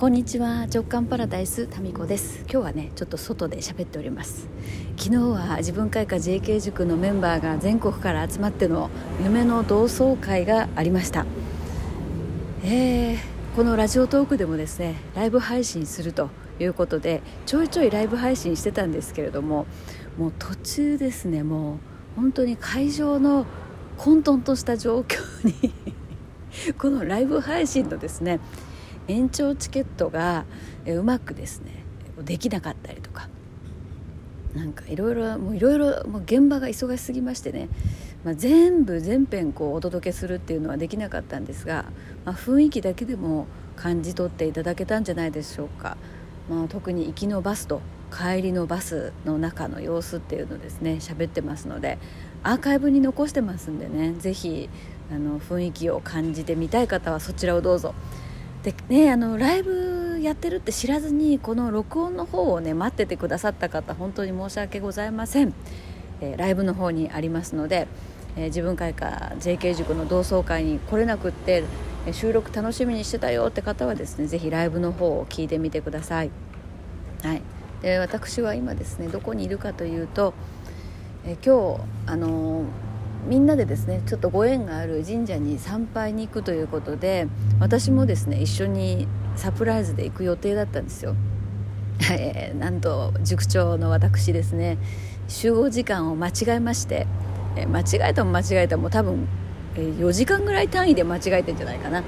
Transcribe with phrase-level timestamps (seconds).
[0.00, 0.62] こんにちは。
[0.62, 2.38] 直感パラダイスタミコです。
[2.50, 4.48] 今日はねちょっと外で喋っております。
[4.96, 8.88] 昨日は自分会館 JK 塾のメンバーが全国から集まっての
[9.22, 11.26] 夢の同窓会がありました。
[12.64, 13.18] えー、
[13.54, 19.66] このラジオトークでもですねライブ配信するということでちょいちょいライブ配信してたんですけれども
[20.16, 21.76] もう途中ですねもう
[22.16, 23.44] 本当に会場の
[23.98, 25.74] 混沌とした状況に
[26.78, 28.40] このライブ配信のですね
[29.08, 30.44] 延長チケットが
[30.86, 31.84] うまくですね
[32.22, 33.28] できなかったりとか
[34.54, 37.68] なんかいろいろもういろいろ現場が忙しすぎましてね、
[38.24, 41.84] まあ、全部全編こうお届けするっていうのはできなかったんですが、
[42.24, 43.46] まあ、雰囲気だけでも
[43.76, 45.96] 感じ取っていただけたんじゃないでしょうか、
[46.48, 47.80] まあ、特に行きのバスと
[48.10, 51.98] 帰りのバスの中の様子っていうのですね喋ってますので
[52.42, 54.68] アーカイブに残してますんでね是非
[55.12, 57.94] あの雰囲気を感じてみたい方はそちらをどうぞ。
[58.62, 65.54] でねあのライブやってるって知らずにこの録音の方をね待っててくださった方本当に申し訳ございません、
[66.20, 67.88] えー、ライブの方にありますので、
[68.36, 71.64] えー、自分会か JK 塾の同窓会に来れなくって
[72.12, 76.30] 収録楽しみにしてたよって方はですねぜひライブの方を聞いてみてください、
[77.22, 77.42] はい、
[77.80, 80.34] で私は今ですねどこにいるかというと、
[81.24, 82.89] え今日あのー
[83.26, 91.14] みんなでですねちょっとご縁がある神社に参拝に行くということで私もですね一緒にサプライズで行く予定だったんですよ、
[92.10, 94.78] えー、なんと塾長の私ですね
[95.28, 97.06] 集合時間を間違えまして、
[97.56, 99.28] えー、間違えたも間違えたも多分、
[99.76, 102.02] えー、4時間ぐらい単位で間違えてんじゃないかな。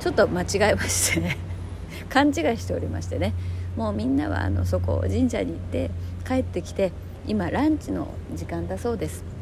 [0.00, 1.36] ちょっと間違えましてね
[2.08, 3.34] 勘違いしておりましてね。
[3.76, 5.90] もうみんなはあのそこ神社に行って
[6.26, 6.92] 帰ってきて
[7.26, 9.35] 今ランチの時間だそうです。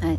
[0.00, 0.18] はい。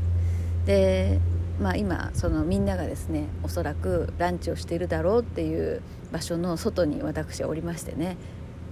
[0.65, 1.19] で
[1.59, 8.15] まあ、今そのみんながですねおそらくランチをしているだろうっていう場所の外に私はおりましてね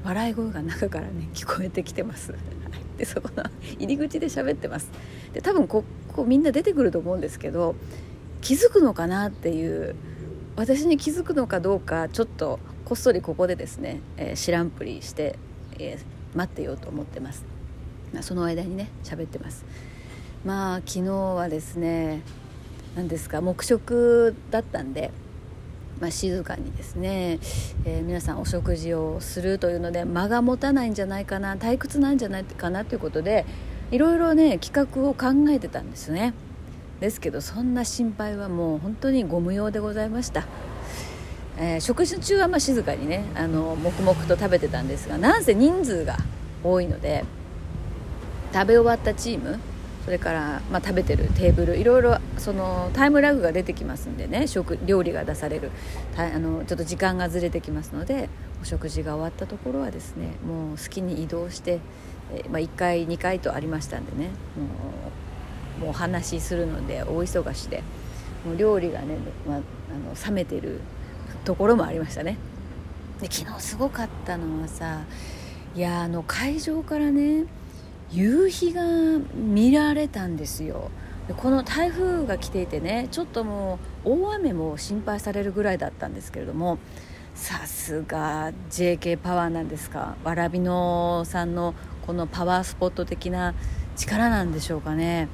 [0.04, 2.34] 笑い声が中からね 聞こえてきてます。
[2.98, 3.44] でそこの
[3.80, 4.90] 入り口で喋ってます。
[5.34, 5.84] で多分こ
[6.14, 7.76] こみんな出てくると思うんですけど
[8.42, 9.96] 気づくのかなっていう
[10.56, 15.38] 私に気づくのかどうかちょっとこっそりここでですね、えー、知らんぷりして、
[15.80, 17.44] えー、待ってようと思ってます、
[18.14, 19.66] まあ、その間にね喋ってます。
[20.46, 22.22] まあ昨日はですね
[22.96, 25.12] 何ですか黙食だったんで、
[26.00, 27.40] まあ、静かにですね、
[27.84, 33.46] えー、皆さんお食事をするというので間が持たないんじゃないかな退屈なんじゃないかなということで
[33.90, 36.34] いろいろね企画を考えてたんですね。
[37.00, 40.46] ですけどそんな心配はもう本当にご無用でございました、
[41.58, 46.18] えー、食事中はま静かにねあの黙々と食べてたんですがなんせ人数が
[46.64, 47.26] 多いので
[48.54, 49.60] 食べ終わったチーム
[50.06, 55.72] それから、まあ、食べてるテーブルいろいろそのタイムラグが出てきますんでね食料理が出される。
[56.16, 58.30] あのちょっと時間がずれてきますので
[58.62, 61.80] お食事が終わったところはですねもう好きに移動して、
[62.32, 64.66] え、まあ、1回2回とありましたんでねも
[65.80, 67.84] うもうお話しするので大忙しで
[68.46, 69.18] もう料理がね、
[69.48, 70.80] まあ、あの冷めてる
[71.44, 72.38] ところもありましたね。
[73.20, 75.02] で昨日すごかったのはさ
[75.74, 77.46] いやあの会場からね
[78.16, 78.84] 夕日が
[79.36, 80.90] 見られたんですよ。
[81.38, 86.78] この台風が来ていてねちょっともう大雨も心配されるぐらいだったんですけれども
[87.34, 90.16] さすが JK パワーなんですか？
[90.24, 91.74] わらびのさんの
[92.06, 93.54] このパワースポット的な
[93.98, 95.28] 力なんでしょうかね。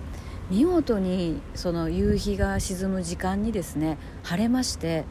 [0.49, 5.05] 見事にその夕日が沈む時間にですね晴れまして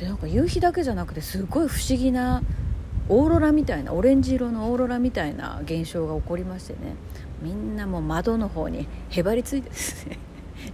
[0.00, 2.42] なんか夕日だけじゃなくてすごい不思議な
[3.08, 6.94] オーロラみたいなオレンジ色のオーロラみたいな現象が起こりましてね。
[7.42, 10.18] みんなもう窓の方に へばりついてですね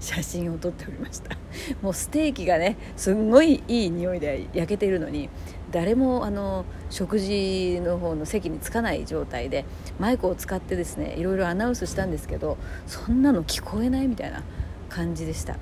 [0.01, 1.37] 写真を撮っておりました。
[1.83, 5.29] もうステーキがねすんごいいい匂いで焼けているのに
[5.71, 9.65] 誰もあの食事の方の席に着かない状態で
[9.99, 12.57] マイクを使ってですねいろいろアナウンスしたんですけど
[12.87, 14.43] そんなの聞こえないみたいな
[14.89, 15.57] 感じでした。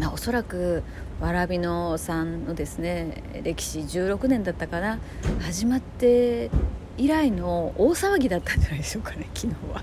[0.00, 0.82] まあ、おそらく
[1.20, 4.98] わらびのさんのですね歴史16年だったかな。
[5.40, 6.50] 始まって
[6.96, 9.82] 以来の大騒ぎだったんじゃないでしょうかね 昨日は。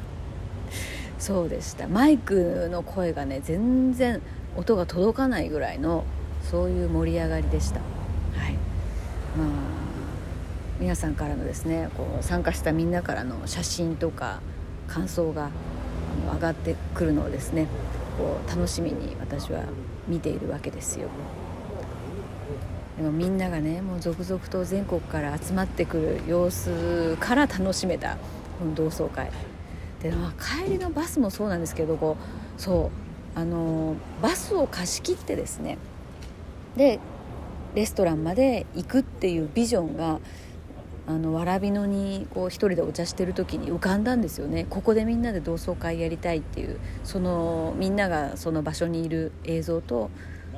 [1.19, 1.87] そうでした。
[1.87, 4.19] マイクの声がね全然
[4.55, 6.05] 音が届かないぐらいの
[6.41, 7.81] そういう盛り上がりでした。
[7.81, 8.53] はい。
[9.37, 9.47] まあ
[10.79, 14.41] 皆さんからのですねこう参加したみんなからの写真とか
[14.87, 15.49] 感想が
[16.33, 17.67] 上がってくるのをですね
[18.17, 19.63] こう楽しみに私は
[20.07, 21.09] 見ているわけですよ。
[22.97, 28.17] でもみんながねもう続々と全国から集まってくる様子から楽しめた
[28.59, 29.29] この同窓会。
[30.01, 32.17] で、まあ、帰りのバスもそうなんですけどこ
[32.57, 32.91] うそ
[33.35, 35.77] うあのバスを貸し切ってですね
[36.75, 36.99] で
[37.75, 40.19] レストランまで行くっていうビジョンが
[41.07, 44.65] あのわらび野にこう一人でお茶してる時に浮かんだんですよね。
[44.69, 50.11] ここでみんなで同窓会やりたいっていうそのみんながその場所にいる映像と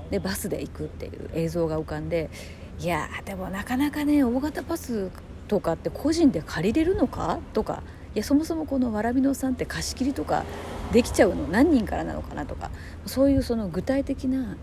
[0.09, 2.31] でバスで行くっていう映像が浮かんで
[2.79, 5.11] いやでもなかなかね大型バス
[5.47, 7.83] とかって個人で借りれるのかとか
[8.15, 10.45] いやそもそもこのわらびのさんって貸し切りとか
[10.91, 12.71] できちゃうの何人からなのかなとか
[13.05, 14.57] そういうその具体的な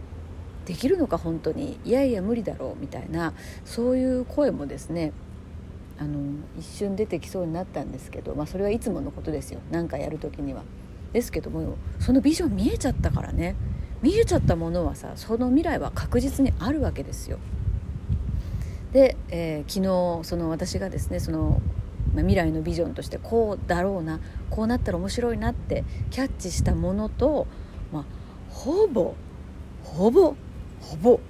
[0.64, 3.34] できるのか本当にいやいや無理だろうみたいな
[3.64, 5.12] そういう声もですね
[5.98, 6.20] あの
[6.58, 10.62] 一瞬出てきそうになったんですけど、まあ、それはいつものことですよ何かやる時には。
[11.12, 13.56] ですけどもそのビジョン見えちゃったからね
[14.02, 17.38] 見えちゃったものはさその未来は確実にあるわけですよ。
[18.92, 21.60] で、えー、昨日その私がですねその、
[22.14, 27.46] 未来のビジョンとしてこうだろうなこうなったら面白いなってキャッチしたものと、
[27.92, 28.04] まあ、
[28.50, 29.14] ほぼ
[29.84, 30.34] ほぼ
[30.80, 31.20] ほぼ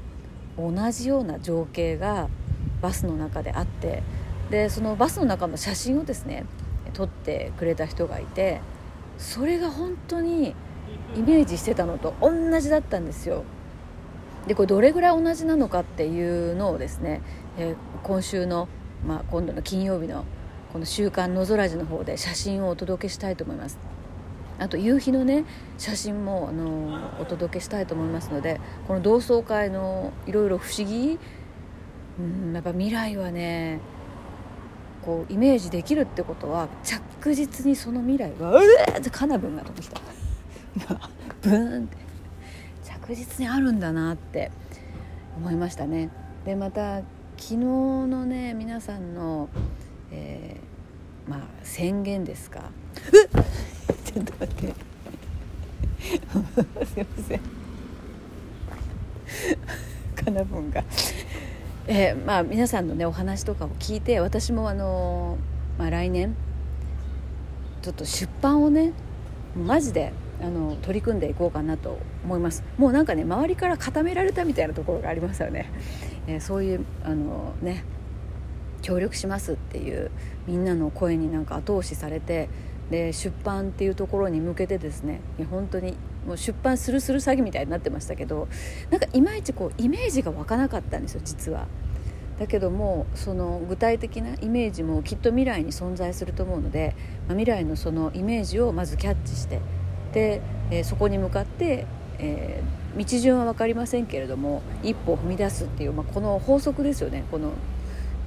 [0.56, 2.28] 同じような情景が
[2.80, 4.02] バスの中であって
[4.50, 6.44] でそのバスの中の写真をですね
[6.92, 8.60] 撮ってくれた人がいて
[9.18, 10.54] それが本当に
[11.16, 13.44] イメージしてたのと同じだったんですよ。
[14.46, 17.20] でこれどれぐらい同じなのかっていうのをですね、
[17.58, 18.68] えー、今週の、
[19.04, 20.24] まあ、今度の金曜日の
[20.72, 23.78] この「週刊のぞらじ」の方で写真をお届けしたいと思います。
[24.58, 25.44] あと夕日のね
[25.76, 31.18] 写真もあのお届けしたいと思いますのでこの同窓会のいろいろ不思議
[32.18, 33.80] うんやっぱ未来はね
[35.06, 38.98] こうイメージできるってことは着実にその未来はうわー！
[38.98, 40.00] ってカナブンが飛んできた。
[41.42, 41.96] ブーンって。
[42.82, 44.50] 着実にあるんだなって
[45.36, 46.10] 思いましたね。
[46.44, 46.96] でまた
[47.36, 49.48] 昨日のね皆さんの、
[50.10, 52.70] えー、まあ宣言ですか。
[54.04, 54.74] ちょっと待って。
[56.84, 57.40] すいません。
[60.16, 60.82] カナブンが
[61.88, 65.38] えー、まあ、皆さんのねお話とかを聞いて私もあの、
[65.78, 66.34] まあ、来年
[67.82, 68.92] ちょっと出版をね
[69.56, 70.12] マジで
[70.42, 72.62] あの取り組んでいこうかなと思います。
[72.76, 75.70] もうなんかね周りから固められたみたいなところがありますよね、
[76.26, 77.84] えー、そういうあのね
[78.82, 80.10] 協力しますっていう
[80.46, 82.48] みんなの声になんか後押しされて
[82.90, 85.94] で出版っていうところに向けてですね本当に
[86.26, 88.48] もう出版するする詐欺みたいになってましたけど
[88.90, 91.66] なんかいまいちこうイメージが湧かなかったんですよ実は。
[92.38, 96.94] だけどもその具体的なイメージもきっと未来に存在すると思うので、
[97.28, 99.60] まあ、未来のそのイメージをまずキャッチして
[100.12, 101.86] で、えー、そこに向かって、
[102.18, 107.52] えー、道順は分かりませんけれども一歩を踏み出すっていう、まあ、この法則ですよねこの、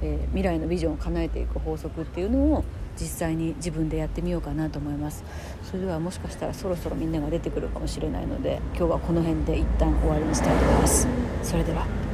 [0.02, 2.64] えー、未来のビジョンを叶えていく法則っていうのを
[3.00, 5.24] 実際に自分でやってみようかなと思います。
[5.64, 11.08] それではもしかしたらそろそろみんなが出てくるかもしれないので今日はこの辺で一旦終わりにしたいと思います。
[11.42, 12.09] それでは。